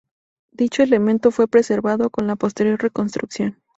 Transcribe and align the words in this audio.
Dicho 0.51 0.81
elemento 0.81 1.29
fue 1.29 1.47
preservado 1.47 2.09
con 2.09 2.25
la 2.25 2.35
posterior 2.35 2.81
reconstrucción. 2.81 3.59